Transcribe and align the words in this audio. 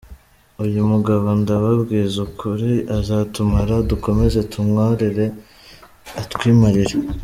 uyu 0.65 0.81
mugabo 0.91 1.25
ndabaabwiza 1.41 2.17
ukuri 2.27 2.71
azatumara, 2.97 3.75
dukomeze 3.89 4.39
tumworore 4.51 5.25
atwimarire! 6.21 6.95